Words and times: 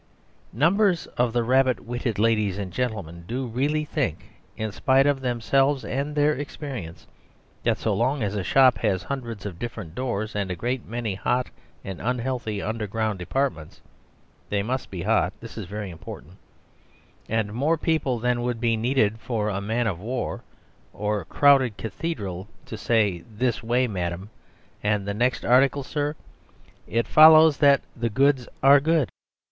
Numbers 0.51 1.05
of 1.15 1.31
the 1.31 1.43
rabbit 1.43 1.79
witted 1.81 2.17
ladies 2.17 2.57
and 2.57 2.73
gentlemen 2.73 3.23
do 3.27 3.45
really 3.45 3.85
think, 3.85 4.31
in 4.57 4.71
spite 4.71 5.05
of 5.05 5.21
themselves 5.21 5.85
and 5.85 6.15
their 6.15 6.33
experience, 6.33 7.05
that 7.61 7.77
so 7.77 7.93
long 7.93 8.23
as 8.23 8.33
a 8.33 8.43
shop 8.43 8.79
has 8.79 9.03
hundreds 9.03 9.45
of 9.45 9.59
different 9.59 9.93
doors 9.93 10.35
and 10.35 10.49
a 10.49 10.55
great 10.55 10.87
many 10.87 11.13
hot 11.13 11.51
and 11.83 12.01
unhealthy 12.01 12.63
underground 12.63 13.19
departments 13.19 13.79
(they 14.49 14.63
must 14.63 14.89
be 14.89 15.03
hot; 15.03 15.33
this 15.39 15.55
is 15.55 15.67
very 15.67 15.91
important), 15.91 16.33
and 17.29 17.53
more 17.53 17.77
people 17.77 18.17
than 18.17 18.41
would 18.41 18.59
be 18.59 18.75
needed 18.75 19.19
for 19.19 19.49
a 19.49 19.61
man 19.61 19.85
of 19.85 19.99
war, 19.99 20.41
or 20.93 21.25
crowded 21.25 21.77
cathedral, 21.77 22.47
to 22.65 22.75
say: 22.75 23.23
"This 23.31 23.61
way, 23.61 23.85
madam," 23.85 24.31
and 24.81 25.07
"The 25.07 25.13
next 25.13 25.45
article, 25.45 25.83
sir," 25.83 26.15
it 26.87 27.05
follows 27.05 27.57
that 27.59 27.83
the 27.95 28.09
goods 28.09 28.47
are 28.63 28.79
good. 28.79 29.11